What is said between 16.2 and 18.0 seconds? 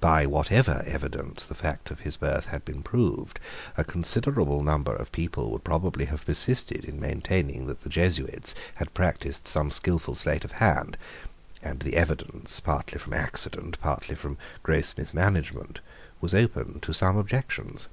was open to some objections.